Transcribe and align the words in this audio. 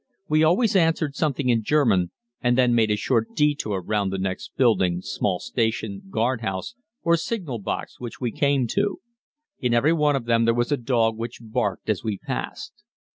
We 0.27 0.43
always 0.43 0.75
answered 0.75 1.13
something 1.13 1.49
in 1.49 1.61
German 1.61 2.09
and 2.41 2.57
then 2.57 2.73
made 2.73 2.89
a 2.89 2.95
short 2.95 3.35
detour 3.35 3.83
round 3.83 4.11
the 4.11 4.17
next 4.17 4.51
building, 4.57 5.01
small 5.03 5.37
station, 5.39 6.01
guardhouse, 6.09 6.73
or 7.03 7.15
signal 7.17 7.59
box 7.59 7.99
which 7.99 8.19
we 8.19 8.31
came 8.31 8.65
to. 8.69 8.97
In 9.59 9.75
every 9.75 9.93
one 9.93 10.15
of 10.15 10.25
them 10.25 10.45
there 10.45 10.55
was 10.55 10.71
a 10.71 10.75
dog 10.77 11.17
which 11.19 11.37
barked 11.39 11.87
as 11.87 12.03
we 12.03 12.17
passed. 12.17 12.83